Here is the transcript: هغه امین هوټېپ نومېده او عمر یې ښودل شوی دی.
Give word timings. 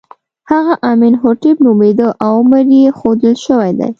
هغه 0.51 0.73
امین 0.91 1.13
هوټېپ 1.21 1.57
نومېده 1.65 2.07
او 2.25 2.33
عمر 2.41 2.65
یې 2.77 2.95
ښودل 2.97 3.35
شوی 3.45 3.71
دی. 3.79 3.89